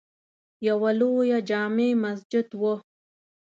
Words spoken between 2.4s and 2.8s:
وه.